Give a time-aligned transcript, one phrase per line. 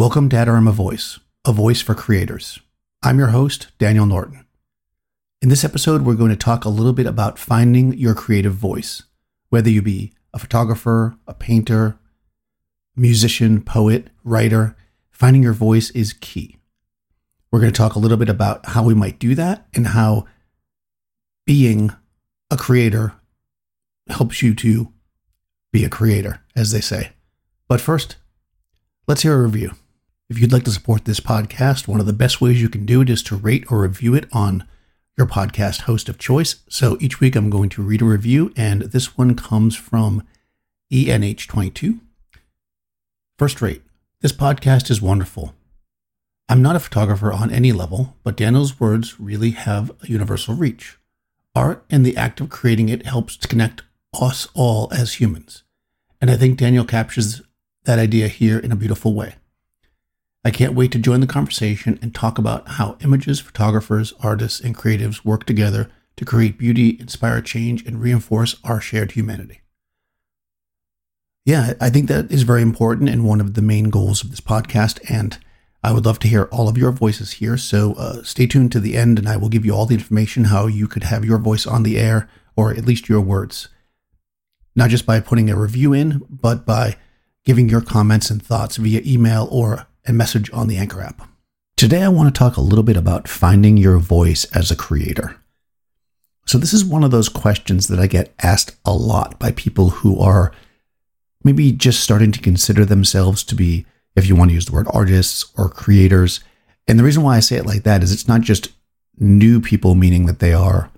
[0.00, 2.58] Welcome to Adorama Voice, a voice for creators.
[3.02, 4.46] I'm your host, Daniel Norton.
[5.42, 9.02] In this episode, we're going to talk a little bit about finding your creative voice,
[9.50, 11.98] whether you be a photographer, a painter,
[12.96, 14.74] musician, poet, writer.
[15.10, 16.56] Finding your voice is key.
[17.52, 20.24] We're going to talk a little bit about how we might do that and how
[21.44, 21.92] being
[22.50, 23.12] a creator
[24.08, 24.94] helps you to
[25.74, 27.10] be a creator, as they say.
[27.68, 28.16] But first,
[29.06, 29.74] let's hear a review.
[30.30, 33.00] If you'd like to support this podcast, one of the best ways you can do
[33.00, 34.64] it is to rate or review it on
[35.18, 36.62] your podcast host of choice.
[36.68, 40.22] So each week I'm going to read a review, and this one comes from
[40.92, 41.98] ENH22.
[43.40, 43.82] First rate,
[44.20, 45.52] this podcast is wonderful.
[46.48, 50.96] I'm not a photographer on any level, but Daniel's words really have a universal reach.
[51.56, 53.82] Art and the act of creating it helps to connect
[54.14, 55.64] us all as humans.
[56.20, 57.42] And I think Daniel captures
[57.82, 59.34] that idea here in a beautiful way.
[60.44, 64.76] I can't wait to join the conversation and talk about how images, photographers, artists, and
[64.76, 69.60] creatives work together to create beauty, inspire change, and reinforce our shared humanity.
[71.44, 74.40] Yeah, I think that is very important and one of the main goals of this
[74.40, 75.00] podcast.
[75.10, 75.38] And
[75.82, 77.56] I would love to hear all of your voices here.
[77.56, 80.44] So uh, stay tuned to the end, and I will give you all the information
[80.44, 83.68] how you could have your voice on the air, or at least your words.
[84.76, 86.96] Not just by putting a review in, but by
[87.44, 91.28] giving your comments and thoughts via email or and message on the Anchor app.
[91.76, 95.36] Today, I want to talk a little bit about finding your voice as a creator.
[96.46, 99.90] So, this is one of those questions that I get asked a lot by people
[99.90, 100.52] who are
[101.42, 104.88] maybe just starting to consider themselves to be, if you want to use the word
[104.92, 106.40] artists or creators.
[106.86, 108.72] And the reason why I say it like that is it's not just
[109.18, 110.90] new people, meaning that they are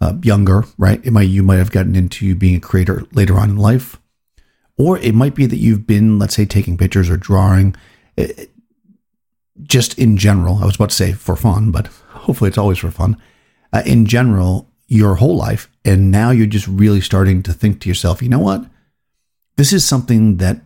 [0.00, 1.04] uh, younger, right?
[1.04, 3.98] It might you might have gotten into being a creator later on in life,
[4.76, 7.74] or it might be that you've been, let's say, taking pictures or drawing
[9.62, 12.90] just in general, I was about to say for fun, but hopefully it's always for
[12.90, 13.20] fun.
[13.72, 17.88] Uh, in general, your whole life, and now you're just really starting to think to
[17.88, 18.64] yourself, you know what?
[19.56, 20.62] This is something that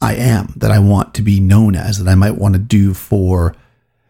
[0.00, 2.94] I am, that I want to be known as, that I might want to do
[2.94, 3.54] for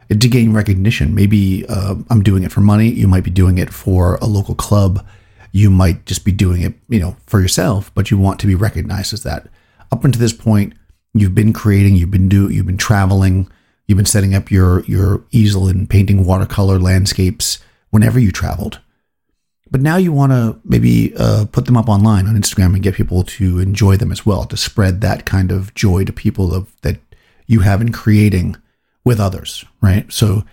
[0.09, 1.15] to gain recognition.
[1.15, 2.89] Maybe uh, I'm doing it for money.
[2.89, 5.05] You might be doing it for a local club.
[5.53, 8.55] You might just be doing it, you know, for yourself, but you want to be
[8.55, 9.49] recognized as that.
[9.91, 10.75] Up until this point,
[11.15, 13.51] you've been creating, you've been do, you've been traveling,
[13.87, 17.59] you've been setting up your your easel and painting watercolor landscapes
[17.91, 18.81] whenever you traveled.
[19.71, 22.95] But now you want to maybe uh, put them up online on Instagram and get
[22.95, 26.75] people to enjoy them as well, to spread that kind of joy to people of
[26.83, 26.99] that
[27.47, 28.57] you have in creating
[29.05, 30.11] with others, right?
[30.13, 30.45] So,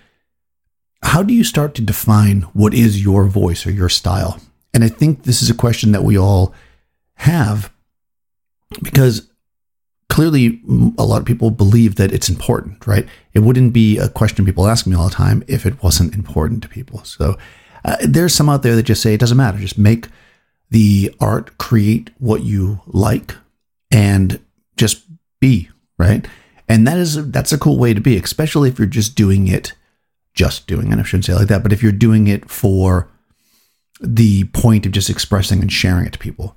[1.03, 4.39] how do you start to define what is your voice or your style?
[4.73, 6.53] And I think this is a question that we all
[7.15, 7.71] have
[8.81, 9.29] because
[10.15, 10.61] clearly
[10.97, 13.05] a lot of people believe that it's important, right?
[13.33, 16.63] It wouldn't be a question people ask me all the time if it wasn't important
[16.63, 17.03] to people.
[17.03, 17.37] So
[17.83, 19.57] uh, there's some out there that just say it doesn't matter.
[19.57, 20.07] Just make
[20.69, 23.35] the art, create what you like,
[23.91, 24.39] and
[24.77, 25.03] just
[25.41, 25.67] be
[25.99, 26.25] right.
[26.69, 29.73] And that is that's a cool way to be, especially if you're just doing it,
[30.33, 30.97] just doing it.
[30.97, 33.11] I shouldn't say it like that, but if you're doing it for
[33.99, 36.55] the point of just expressing and sharing it to people.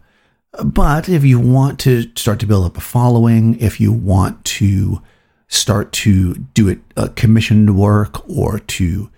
[0.64, 5.02] But if you want to start to build up a following, if you want to
[5.48, 9.10] start to do it uh, commissioned work or to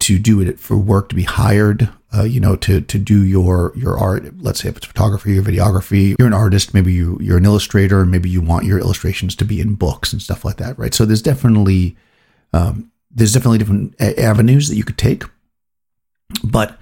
[0.00, 3.72] to do it for work to be hired, uh, you know, to to do your
[3.76, 4.40] your art.
[4.40, 6.72] Let's say if it's photography or videography, you're an artist.
[6.72, 8.04] Maybe you you're an illustrator.
[8.06, 10.94] Maybe you want your illustrations to be in books and stuff like that, right?
[10.94, 11.96] So there's definitely
[12.52, 15.24] um, there's definitely different avenues that you could take,
[16.42, 16.78] but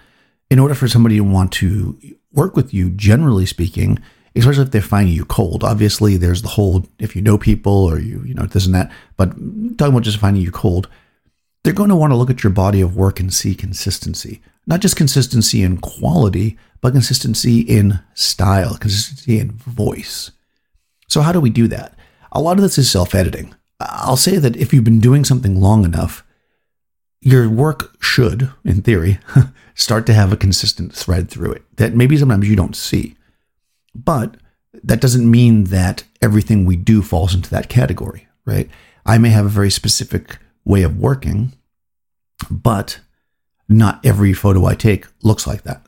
[0.51, 1.99] in order for somebody to want to
[2.33, 3.99] work with you, generally speaking,
[4.35, 5.65] especially if they're finding you cold.
[5.65, 8.93] Obviously, there's the whole if you know people or you you know this and that.
[9.17, 10.89] But talking about just finding you cold,
[11.65, 14.81] they're going to want to look at your body of work and see consistency, not
[14.81, 20.31] just consistency in quality, but consistency in style, consistency in voice.
[21.09, 21.95] So how do we do that?
[22.33, 23.55] A lot of this is self-editing.
[23.81, 26.25] I'll say that if you've been doing something long enough,
[27.21, 29.19] your work should, in theory,
[29.75, 33.17] start to have a consistent thread through it that maybe sometimes you don't see.
[33.95, 34.37] But
[34.85, 38.69] that doesn't mean that everything we do falls into that category, right?
[39.05, 41.55] I may have a very specific way of working,
[42.51, 43.01] but
[43.69, 45.85] not every photo I take looks like that.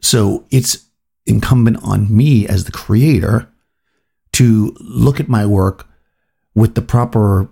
[0.00, 0.86] So it's
[1.26, 3.48] incumbent on me as the creator
[4.32, 5.86] to look at my work
[6.54, 7.48] with the proper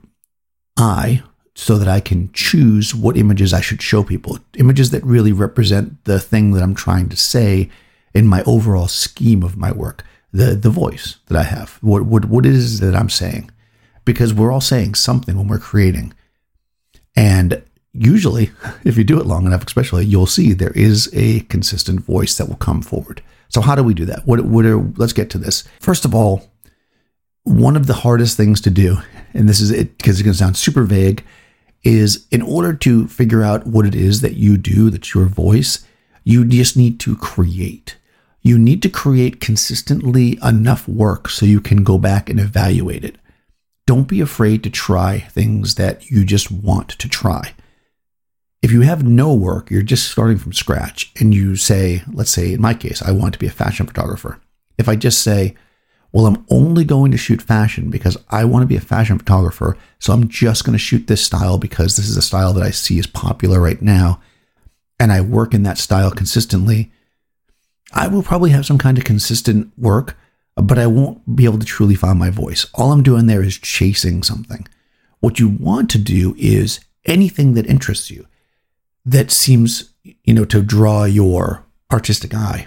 [0.77, 1.23] eye
[1.61, 4.39] so that I can choose what images I should show people.
[4.57, 7.69] Images that really represent the thing that I'm trying to say
[8.15, 10.03] in my overall scheme of my work,
[10.33, 13.51] the the voice that I have, what what what is that I'm saying.
[14.07, 16.15] because we're all saying something when we're creating.
[17.15, 17.63] And
[17.93, 18.51] usually,
[18.85, 22.47] if you do it long enough, especially, you'll see there is a consistent voice that
[22.47, 23.23] will come forward.
[23.49, 24.27] So how do we do that?
[24.27, 25.65] What, what are, let's get to this.
[25.81, 26.51] First of all,
[27.45, 28.99] one of the hardest things to do,
[29.35, 31.25] and this is it because it's going to sound super vague,
[31.83, 35.87] is in order to figure out what it is that you do, that's your voice,
[36.25, 37.97] you just need to create.
[38.43, 43.17] You need to create consistently enough work so you can go back and evaluate it.
[43.87, 47.55] Don't be afraid to try things that you just want to try.
[48.63, 52.53] If you have no work, you're just starting from scratch, and you say, let's say
[52.53, 54.39] in my case, I want to be a fashion photographer.
[54.77, 55.55] If I just say,
[56.13, 59.77] well, I'm only going to shoot fashion because I want to be a fashion photographer.
[59.99, 62.71] So I'm just going to shoot this style because this is a style that I
[62.71, 64.21] see is popular right now.
[64.99, 66.91] And I work in that style consistently.
[67.93, 70.17] I will probably have some kind of consistent work,
[70.57, 72.67] but I won't be able to truly find my voice.
[72.75, 74.67] All I'm doing there is chasing something.
[75.21, 78.27] What you want to do is anything that interests you
[79.05, 82.67] that seems, you know, to draw your artistic eye,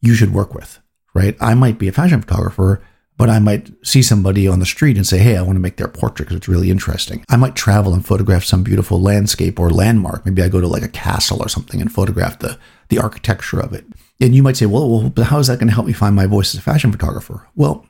[0.00, 0.80] you should work with
[1.14, 1.36] right?
[1.40, 2.82] I might be a fashion photographer,
[3.16, 5.76] but I might see somebody on the street and say, Hey, I want to make
[5.76, 7.24] their portrait because it's really interesting.
[7.28, 10.24] I might travel and photograph some beautiful landscape or landmark.
[10.24, 12.58] Maybe I go to like a castle or something and photograph the,
[12.88, 13.84] the architecture of it.
[14.22, 16.26] And you might say, well, well, how is that going to help me find my
[16.26, 17.46] voice as a fashion photographer?
[17.54, 17.86] Well,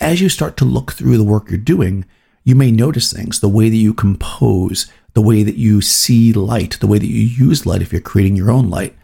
[0.00, 2.04] as you start to look through the work you're doing,
[2.44, 6.78] you may notice things the way that you compose, the way that you see light,
[6.80, 8.96] the way that you use light if you're creating your own light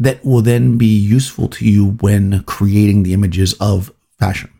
[0.00, 4.50] that will then be useful to you when creating the images of fashion,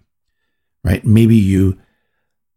[0.85, 1.03] right?
[1.05, 1.79] Maybe you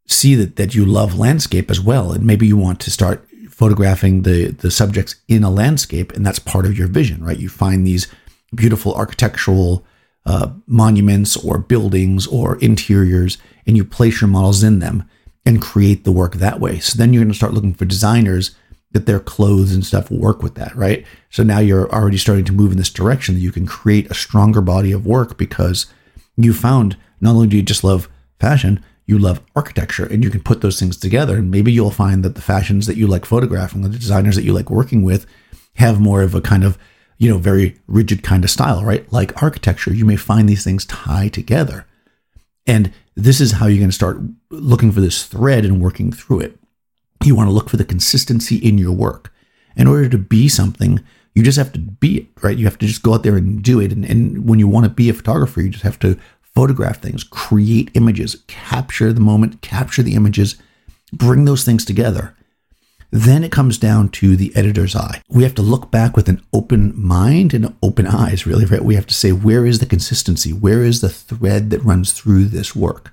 [0.06, 4.24] see that, that you love landscape as well, and maybe you want to start photographing
[4.24, 7.40] the, the subjects in a landscape, and that's part of your vision, right?
[7.40, 8.14] You find these
[8.54, 9.86] beautiful architectural
[10.26, 15.10] uh, monuments or buildings or interiors, and you place your models in them
[15.46, 16.80] and create the work that way.
[16.80, 18.56] So then you're going to start looking for designers
[18.94, 21.06] that their clothes and stuff work with that, right?
[21.30, 24.16] So now you're already starting to move in this direction that you can create a
[24.16, 25.88] stronger body of work because
[26.38, 28.08] you found not only do you just love
[28.40, 31.38] fashion, you love architecture and you can put those things together.
[31.38, 34.54] And maybe you'll find that the fashions that you like photographing, the designers that you
[34.54, 35.26] like working with,
[35.76, 36.78] have more of a kind of,
[37.18, 39.12] you know, very rigid kind of style, right?
[39.12, 41.86] Like architecture, you may find these things tie together.
[42.66, 44.20] And this is how you're going to start
[44.50, 46.58] looking for this thread and working through it.
[47.24, 49.32] You want to look for the consistency in your work.
[49.76, 51.00] In order to be something,
[51.34, 52.58] you just have to be it, right?
[52.58, 53.92] You have to just go out there and do it.
[53.92, 57.24] And, and when you want to be a photographer, you just have to photograph things,
[57.24, 60.56] create images, capture the moment, capture the images,
[61.12, 62.36] bring those things together.
[63.10, 65.22] Then it comes down to the editor's eye.
[65.30, 68.84] We have to look back with an open mind and open eyes, really, right?
[68.84, 70.52] We have to say, where is the consistency?
[70.52, 73.12] Where is the thread that runs through this work?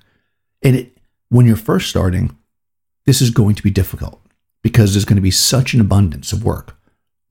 [0.63, 0.97] And it,
[1.29, 2.35] when you're first starting,
[3.05, 4.21] this is going to be difficult
[4.61, 6.77] because there's going to be such an abundance of work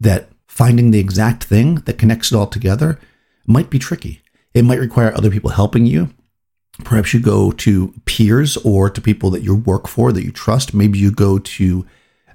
[0.00, 2.98] that finding the exact thing that connects it all together
[3.46, 4.20] might be tricky.
[4.52, 6.10] It might require other people helping you.
[6.84, 10.74] Perhaps you go to peers or to people that you work for that you trust.
[10.74, 11.86] Maybe you go to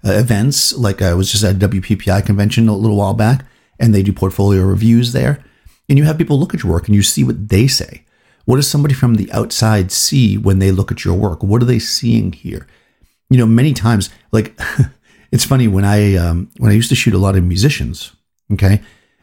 [0.06, 3.46] uh, events like I was just at a WPPI convention a little while back
[3.80, 5.44] and they do portfolio reviews there.
[5.90, 8.04] And you have people look at your work and you see what they say.
[8.46, 11.44] What does somebody from the outside see when they look at your work?
[11.44, 12.68] What are they seeing here?
[13.30, 14.60] You know, many times, like
[15.32, 18.16] it's funny when I um, when I used to shoot a lot of musicians.
[18.54, 18.82] Okay,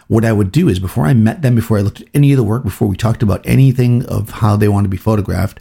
[0.09, 2.37] what I would do is before I met them, before I looked at any of
[2.37, 5.61] the work, before we talked about anything of how they want to be photographed,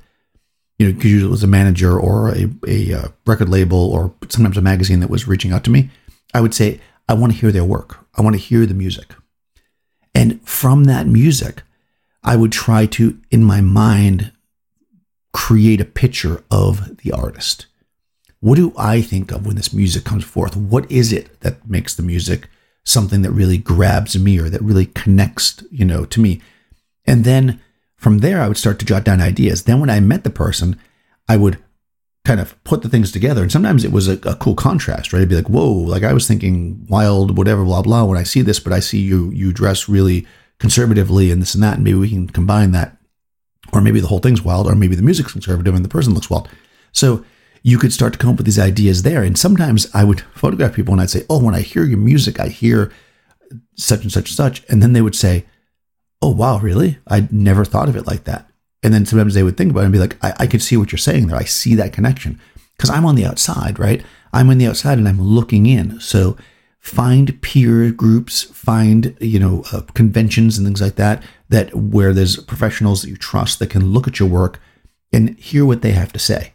[0.77, 4.13] you know, because usually it was a manager or a, a uh, record label or
[4.29, 5.89] sometimes a magazine that was reaching out to me,
[6.33, 8.00] I would say, I want to hear their work.
[8.15, 9.13] I want to hear the music.
[10.13, 11.63] And from that music,
[12.24, 14.31] I would try to, in my mind,
[15.33, 17.67] create a picture of the artist
[18.41, 20.57] what do I think of when this music comes forth?
[20.57, 22.50] What is it that makes the music
[22.83, 26.41] something that really grabs me or that really connects, you know, to me?
[27.05, 27.62] And then
[27.98, 29.63] from there, I would start to jot down ideas.
[29.63, 30.79] Then when I met the person,
[31.29, 31.60] I would
[32.25, 33.43] kind of put the things together.
[33.43, 35.21] And sometimes it was a, a, cool contrast, right?
[35.21, 38.41] I'd be like, whoa, like I was thinking wild, whatever, blah, blah, when I see
[38.41, 40.27] this, but I see you, you dress really
[40.60, 41.75] conservatively and this and that.
[41.75, 42.98] And maybe we can combine that.
[43.74, 46.29] Or maybe the whole thing's wild, or maybe the music's conservative and the person looks
[46.29, 46.50] wild.
[46.91, 47.24] So
[47.63, 49.23] you could start to come up with these ideas there.
[49.23, 52.39] And sometimes I would photograph people and I'd say, Oh, when I hear your music,
[52.39, 52.91] I hear
[53.75, 54.63] such and such and such.
[54.69, 55.45] And then they would say,
[56.21, 56.97] Oh, wow, really?
[57.07, 58.49] I'd never thought of it like that.
[58.83, 60.77] And then sometimes they would think about it and be like, I, I could see
[60.77, 61.37] what you're saying there.
[61.37, 62.39] I see that connection
[62.75, 64.03] because I'm on the outside, right?
[64.33, 65.99] I'm on the outside and I'm looking in.
[65.99, 66.35] So
[66.79, 72.37] find peer groups, find, you know, uh, conventions and things like that, that where there's
[72.37, 74.59] professionals that you trust that can look at your work
[75.13, 76.53] and hear what they have to say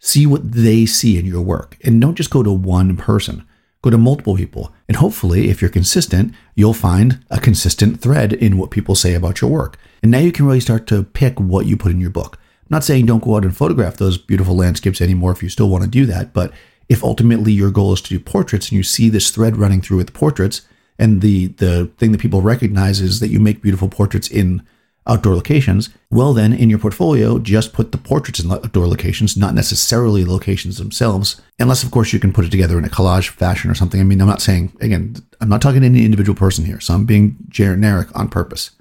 [0.00, 1.76] See what they see in your work.
[1.84, 3.46] And don't just go to one person,
[3.82, 4.72] go to multiple people.
[4.86, 9.40] And hopefully, if you're consistent, you'll find a consistent thread in what people say about
[9.40, 9.78] your work.
[10.02, 12.38] And now you can really start to pick what you put in your book.
[12.62, 15.68] I'm not saying don't go out and photograph those beautiful landscapes anymore if you still
[15.68, 16.52] want to do that, but
[16.88, 19.96] if ultimately your goal is to do portraits and you see this thread running through
[19.96, 20.62] with portraits,
[20.98, 24.62] and the the thing that people recognize is that you make beautiful portraits in
[25.08, 29.54] outdoor locations, well, then in your portfolio, just put the portraits in outdoor locations, not
[29.54, 33.70] necessarily locations themselves, unless, of course, you can put it together in a collage fashion
[33.70, 34.00] or something.
[34.00, 36.94] I mean, I'm not saying, again, I'm not talking to any individual person here, so
[36.94, 38.72] I'm being generic on purpose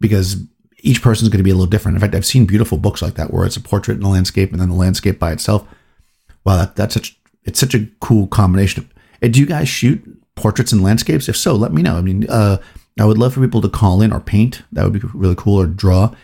[0.00, 0.36] because
[0.78, 1.96] each person is going to be a little different.
[1.96, 4.52] In fact, I've seen beautiful books like that where it's a portrait and a landscape
[4.52, 5.66] and then the landscape by itself.
[6.44, 8.88] Wow, that, that's such, it's such a cool combination.
[9.20, 10.02] Do you guys shoot
[10.36, 11.28] portraits and landscapes?
[11.28, 11.96] If so, let me know.
[11.96, 12.58] I mean, uh,
[12.98, 14.62] I would love for people to call in or paint.
[14.72, 16.14] That would be really cool or draw.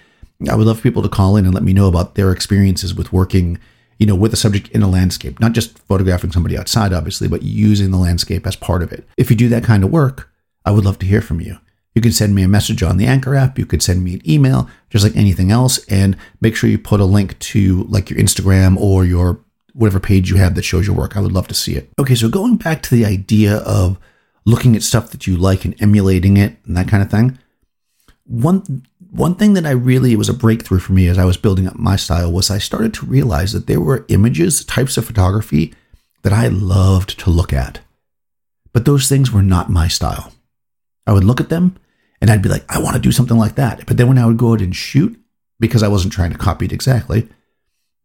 [0.50, 2.94] I would love for people to call in and let me know about their experiences
[2.94, 3.58] with working,
[3.98, 7.42] you know, with a subject in a landscape, not just photographing somebody outside, obviously, but
[7.42, 9.06] using the landscape as part of it.
[9.16, 10.30] If you do that kind of work,
[10.64, 11.58] I would love to hear from you.
[11.94, 13.58] You can send me a message on the Anchor app.
[13.58, 17.00] You could send me an email, just like anything else, and make sure you put
[17.00, 19.40] a link to like your Instagram or your
[19.74, 21.16] whatever page you have that shows your work.
[21.16, 21.90] I would love to see it.
[21.98, 23.98] Okay, so going back to the idea of
[24.44, 27.38] looking at stuff that you like and emulating it and that kind of thing.
[28.24, 31.36] One one thing that I really it was a breakthrough for me as I was
[31.36, 35.04] building up my style was I started to realize that there were images, types of
[35.04, 35.74] photography
[36.22, 37.80] that I loved to look at.
[38.72, 40.32] But those things were not my style.
[41.06, 41.76] I would look at them
[42.20, 43.84] and I'd be like, I want to do something like that.
[43.86, 45.18] But then when I would go out and shoot,
[45.60, 47.28] because I wasn't trying to copy it exactly,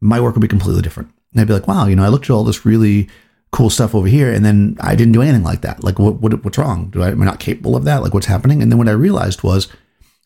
[0.01, 1.12] my work would be completely different.
[1.32, 3.10] And I'd be like, wow, you know, I looked at all this really
[3.51, 5.84] cool stuff over here, and then I didn't do anything like that.
[5.84, 6.89] Like, what, what what's wrong?
[6.89, 8.04] Do I am I not capable of that?
[8.04, 8.62] Like, what's happening?
[8.62, 9.68] And then what I realized was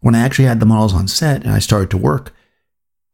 [0.01, 2.33] when I actually had the models on set and I started to work,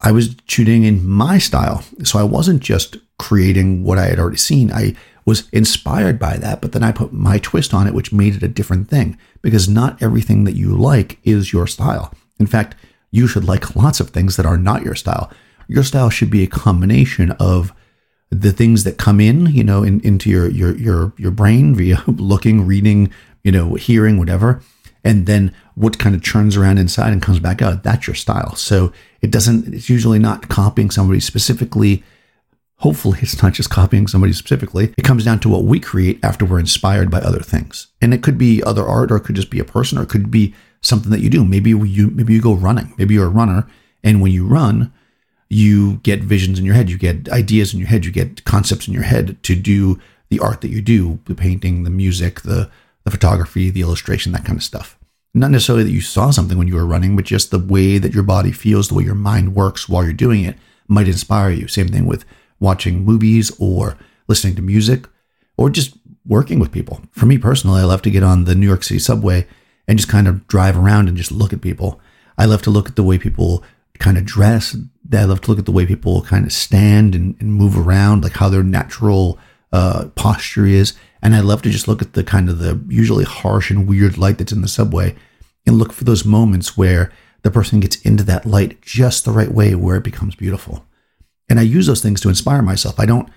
[0.01, 1.83] I was shooting in my style.
[2.03, 4.71] So I wasn't just creating what I had already seen.
[4.71, 4.95] I
[5.25, 8.43] was inspired by that, but then I put my twist on it, which made it
[8.43, 12.13] a different thing because not everything that you like is your style.
[12.39, 12.75] In fact,
[13.11, 15.29] you should like lots of things that are not your style.
[15.67, 17.73] Your style should be a combination of
[18.29, 22.03] the things that come in, you know, in, into your your your your brain via
[22.07, 23.11] looking, reading,
[23.43, 24.61] you know, hearing, whatever,
[25.03, 27.83] and then what kind of churns around inside and comes back out.
[27.83, 28.55] That's your style.
[28.55, 28.91] So
[29.21, 29.73] it doesn't.
[29.73, 32.03] It's usually not copying somebody specifically.
[32.79, 34.93] Hopefully, it's not just copying somebody specifically.
[34.97, 38.23] It comes down to what we create after we're inspired by other things, and it
[38.23, 40.53] could be other art, or it could just be a person, or it could be
[40.81, 41.45] something that you do.
[41.45, 42.93] Maybe you maybe you go running.
[42.97, 43.67] Maybe you're a runner,
[44.03, 44.91] and when you run,
[45.49, 48.87] you get visions in your head, you get ideas in your head, you get concepts
[48.87, 49.99] in your head to do
[50.29, 52.69] the art that you do, the painting, the music, the
[53.07, 54.99] the photography, the illustration, that kind of stuff.
[55.33, 58.13] Not necessarily that you saw something when you were running, but just the way that
[58.13, 60.57] your body feels, the way your mind works while you're doing it
[60.89, 61.69] might inspire you.
[61.69, 62.25] Same thing with
[62.59, 65.07] watching movies or listening to music
[65.55, 67.01] or just working with people.
[67.11, 69.47] For me personally, I love to get on the New York City subway
[69.87, 72.01] and just kind of drive around and just look at people.
[72.37, 73.63] I love to look at the way people
[73.99, 74.75] kind of dress.
[75.13, 78.23] I love to look at the way people kind of stand and, and move around,
[78.23, 79.39] like how their natural
[79.71, 80.93] uh, posture is.
[81.21, 84.17] And I love to just look at the kind of the usually harsh and weird
[84.17, 85.15] light that's in the subway
[85.65, 87.11] and look for those moments where
[87.43, 90.85] the person gets into that light just the right way where it becomes beautiful.
[91.49, 92.99] And I use those things to inspire myself.
[92.99, 93.29] I don't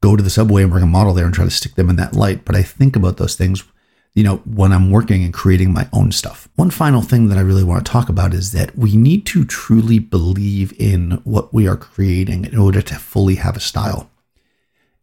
[0.00, 1.96] go to the subway and bring a model there and try to stick them in
[1.96, 3.64] that light, but I think about those things
[4.14, 6.48] you know, when I'm working and creating my own stuff.
[6.56, 9.44] One final thing that I really want to talk about is that we need to
[9.44, 14.10] truly believe in what we are creating in order to fully have a style.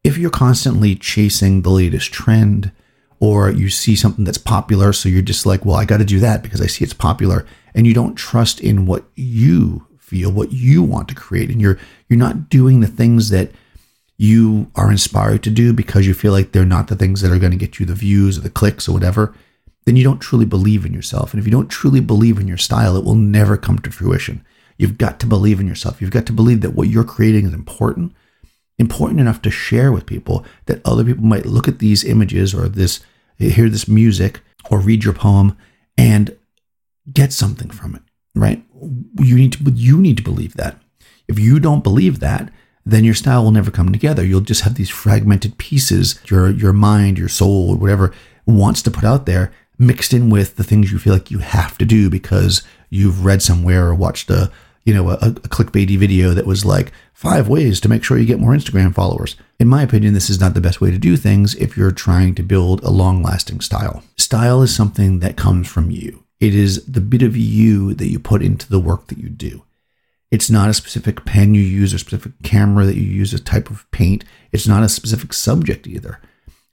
[0.03, 2.71] If you're constantly chasing the latest trend,
[3.19, 6.19] or you see something that's popular, so you're just like, well, I got to do
[6.19, 10.51] that because I see it's popular, and you don't trust in what you feel, what
[10.51, 13.51] you want to create, and you're you're not doing the things that
[14.17, 17.39] you are inspired to do because you feel like they're not the things that are
[17.39, 19.36] going to get you the views or the clicks or whatever,
[19.86, 21.34] then you don't truly believe in yourself.
[21.34, 24.43] And if you don't truly believe in your style, it will never come to fruition.
[24.77, 26.01] You've got to believe in yourself.
[26.01, 28.13] You've got to believe that what you're creating is important,
[28.79, 32.67] important enough to share with people that other people might look at these images or
[32.67, 33.01] this,
[33.38, 35.57] hear this music or read your poem
[35.98, 36.36] and
[37.12, 38.01] get something from it,
[38.34, 38.63] right?
[39.19, 40.81] You need to, you need to believe that.
[41.27, 42.51] If you don't believe that,
[42.86, 44.24] then your style will never come together.
[44.24, 48.13] You'll just have these fragmented pieces, your your mind, your soul, whatever
[48.46, 51.77] wants to put out there, mixed in with the things you feel like you have
[51.80, 54.51] to do because you've read somewhere or watched a
[54.84, 58.25] you know a, a clickbaity video that was like five ways to make sure you
[58.25, 59.36] get more Instagram followers.
[59.60, 62.36] In my opinion, this is not the best way to do things if you're trying
[62.36, 64.04] to build a long-lasting style.
[64.18, 66.25] Style is something that comes from you.
[66.42, 69.64] It is the bit of you that you put into the work that you do
[70.36, 73.70] It's not a specific pen you use or specific camera that you use, a type
[73.70, 74.25] of paint.
[74.51, 76.20] It's not a specific subject either.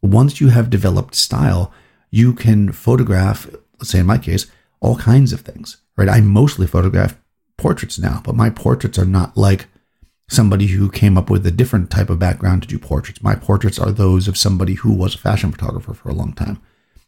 [0.02, 1.73] Once you have developed style,
[2.11, 4.50] you can photograph, let's say in my case,
[4.81, 6.09] all kinds of things, right?
[6.09, 7.16] I mostly photograph
[7.57, 9.69] portraits now, but my portraits are not like
[10.28, 13.23] somebody who came up with a different type of background to do portraits.
[13.23, 16.61] My portraits are those of somebody who was a fashion photographer for a long time.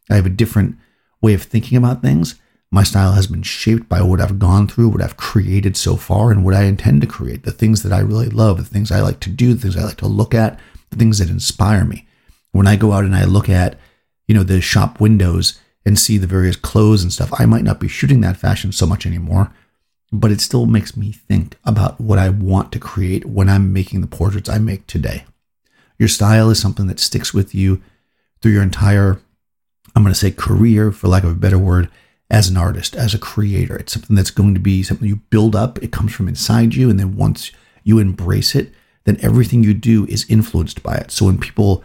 [0.08, 0.76] I have a different
[1.20, 2.36] way of thinking about things.
[2.74, 6.32] My style has been shaped by what I've gone through, what I've created so far,
[6.32, 7.44] and what I intend to create.
[7.44, 9.84] The things that I really love, the things I like to do, the things I
[9.84, 10.58] like to look at,
[10.90, 12.08] the things that inspire me.
[12.50, 13.78] When I go out and I look at,
[14.26, 17.78] you know, the shop windows and see the various clothes and stuff, I might not
[17.78, 19.52] be shooting that fashion so much anymore
[20.20, 24.00] but it still makes me think about what I want to create when I'm making
[24.00, 25.24] the portraits I make today.
[25.98, 27.82] Your style is something that sticks with you
[28.40, 29.20] through your entire,
[29.94, 31.90] I'm going to say career, for lack of a better word,
[32.30, 33.76] as an artist, as a creator.
[33.76, 35.82] It's something that's going to be something you build up.
[35.82, 36.90] It comes from inside you.
[36.90, 37.52] And then once
[37.82, 38.72] you embrace it,
[39.04, 41.10] then everything you do is influenced by it.
[41.10, 41.84] So when people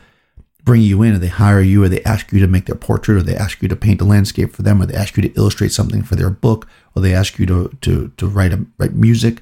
[0.64, 3.18] bring you in and they hire you or they ask you to make their portrait
[3.18, 5.34] or they ask you to paint a landscape for them or they ask you to
[5.36, 8.94] illustrate something for their book or they ask you to to to write a, write
[8.94, 9.42] music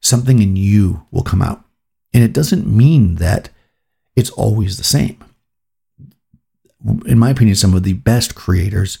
[0.00, 1.64] something in you will come out
[2.12, 3.48] and it doesn't mean that
[4.14, 5.18] it's always the same
[7.06, 8.98] in my opinion some of the best creators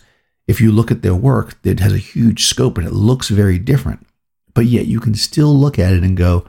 [0.50, 3.58] if you look at their work it has a huge scope and it looks very
[3.58, 4.06] different
[4.54, 6.44] but yet you can still look at it and go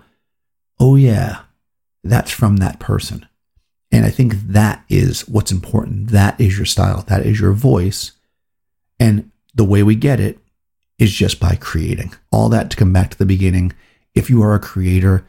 [0.80, 1.42] oh yeah
[2.04, 3.26] that's from that person
[3.92, 6.10] and I think that is what's important.
[6.10, 7.04] That is your style.
[7.08, 8.12] That is your voice.
[9.00, 10.40] And the way we get it
[10.98, 12.14] is just by creating.
[12.32, 13.74] All that to come back to the beginning.
[14.16, 15.26] If you are a creator,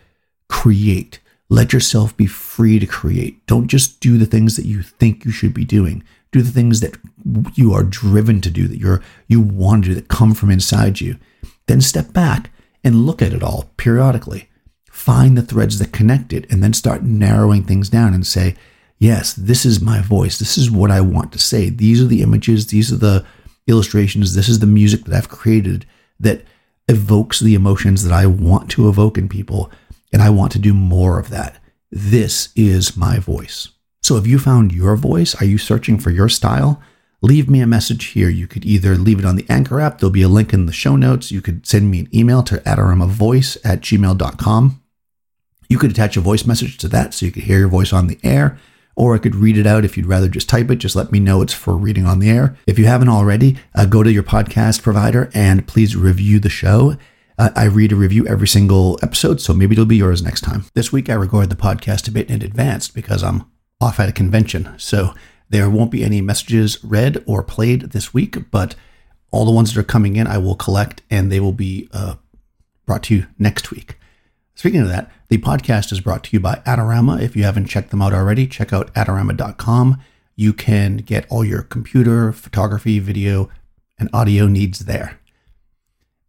[0.49, 1.19] create.
[1.49, 3.45] Let yourself be free to create.
[3.47, 6.05] Don't just do the things that you think you should be doing.
[6.33, 6.97] Do the things that
[7.55, 11.01] you are driven to do, that you're you want to do, that come from inside
[11.01, 11.19] you.
[11.67, 12.51] Then step back
[12.83, 14.49] and look at it all periodically
[14.93, 18.55] find the threads that connect it, and then start narrowing things down and say,
[18.99, 20.39] yes, this is my voice.
[20.39, 21.71] This is what I want to say.
[21.71, 22.67] These are the images.
[22.67, 23.25] These are the
[23.67, 24.35] illustrations.
[24.35, 25.87] This is the music that I've created
[26.21, 26.45] that
[26.89, 29.73] evokes the emotions that I want to evoke in people.
[30.13, 31.59] And I want to do more of that.
[31.91, 33.71] This is my voice.
[34.03, 36.83] So if you found your voice, are you searching for your style?
[37.21, 38.29] Leave me a message here.
[38.29, 39.99] You could either leave it on the Anchor app.
[39.99, 41.31] There'll be a link in the show notes.
[41.31, 44.83] You could send me an email to adoramavoice at gmail.com.
[45.69, 48.09] You could attach a voice message to that so you could hear your voice on
[48.09, 48.59] the air,
[48.97, 50.77] or I could read it out if you'd rather just type it.
[50.77, 52.57] Just let me know it's for reading on the air.
[52.67, 56.97] If you haven't already, uh, go to your podcast provider and please review the show.
[57.39, 60.65] Uh, I read a review every single episode, so maybe it'll be yours next time.
[60.75, 63.45] This week I recorded the podcast a bit in advance because I'm
[63.83, 64.73] off at a convention.
[64.79, 65.15] So
[65.51, 68.75] there won't be any messages read or played this week, but
[69.31, 72.15] all the ones that are coming in I will collect and they will be uh,
[72.87, 73.99] brought to you next week.
[74.55, 77.21] Speaking of that, the podcast is brought to you by Adorama.
[77.21, 79.99] If you haven't checked them out already, check out adorama.com.
[80.37, 83.51] You can get all your computer, photography, video,
[83.99, 85.19] and audio needs there.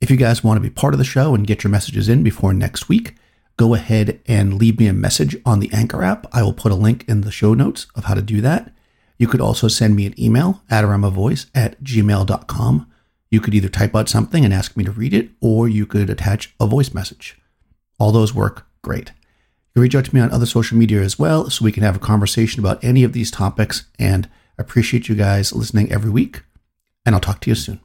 [0.02, 2.24] If you guys want to be part of the show and get your messages in
[2.24, 3.16] before next week,
[3.58, 6.28] go ahead and leave me a message on the Anchor app.
[6.34, 8.74] I will put a link in the show notes of how to do that.
[9.18, 12.92] You could also send me an email, adoramavoice at gmail.com.
[13.30, 16.10] You could either type out something and ask me to read it, or you could
[16.10, 17.40] attach a voice message.
[18.00, 19.10] All those work great.
[19.10, 21.84] You can reach out to me on other social media as well so we can
[21.84, 23.86] have a conversation about any of these topics.
[23.98, 26.44] And I appreciate you guys listening every week.
[27.06, 27.82] And I'll talk to you soon.